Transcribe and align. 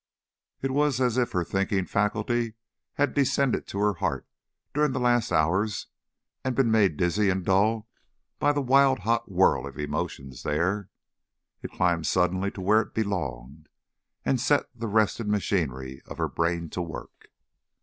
It 0.63 0.71
was 0.71 0.99
as 0.99 1.15
if 1.19 1.31
her 1.33 1.43
thinking 1.43 1.85
faculty 1.85 2.55
had 2.93 3.13
descended 3.13 3.67
to 3.67 3.77
her 3.81 3.93
heart 3.93 4.25
during 4.73 4.93
the 4.93 4.99
last 4.99 5.31
hours 5.31 5.89
and 6.43 6.55
been 6.55 6.71
made 6.71 6.97
dizzy 6.97 7.29
and 7.29 7.45
dull 7.45 7.87
by 8.39 8.51
the 8.51 8.63
wild 8.63 8.97
hot 9.01 9.29
whirl 9.31 9.67
of 9.67 9.77
emotions 9.77 10.41
there. 10.41 10.89
It 11.61 11.69
climbed 11.73 12.07
suddenly 12.07 12.49
to 12.49 12.61
where 12.61 12.81
it 12.81 12.95
belonged, 12.95 13.69
and 14.25 14.41
set 14.41 14.65
the 14.73 14.87
rested 14.87 15.27
machinery 15.27 16.01
of 16.07 16.17
her 16.17 16.27
brain 16.27 16.69
to 16.71 16.81
work. 16.81 17.27